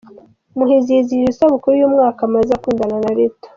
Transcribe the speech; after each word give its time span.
Muhizi 0.57 0.89
yizihije 0.95 1.29
isabukuru 1.31 1.73
y’umwaka 1.77 2.19
amaze 2.27 2.51
akundana 2.53 2.97
na 3.03 3.11
Rita 3.17 3.47